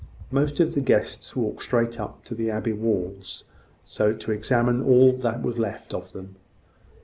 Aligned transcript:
Most 0.31 0.59
of 0.59 0.73
the 0.73 0.81
guests 0.81 1.35
walked 1.35 1.61
straight 1.61 1.99
up 1.99 2.23
to 2.23 2.33
the 2.33 2.49
abbey 2.49 2.73
walls, 2.73 3.43
to 3.93 4.31
examine 4.31 4.81
all 4.81 5.11
that 5.11 5.43
was 5.43 5.59
left 5.59 5.93
of 5.93 6.11
them. 6.11 6.37